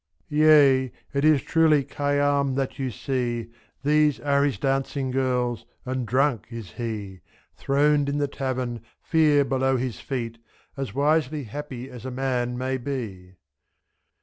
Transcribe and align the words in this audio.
26 0.29 0.41
Yea, 0.47 0.91
it 1.13 1.23
is 1.23 1.43
truly 1.43 1.83
Khayyam 1.83 2.55
that 2.55 2.79
you 2.79 2.89
see. 2.89 3.51
These 3.83 4.19
are 4.19 4.43
his 4.43 4.57
dancing 4.57 5.11
girls, 5.11 5.63
and 5.85 6.07
drunk 6.07 6.47
is 6.49 6.71
he, 6.71 7.19
:2<? 7.57 7.57
Throned 7.57 8.09
in 8.09 8.17
the 8.17 8.27
tavern, 8.27 8.81
fear 9.03 9.45
below 9.45 9.77
his 9.77 9.99
feet. 9.99 10.39
As 10.75 10.95
wisely 10.95 11.43
happy 11.43 11.87
as 11.87 12.03
a 12.03 12.09
man 12.09 12.57
may 12.57 12.77
be. 12.77 13.35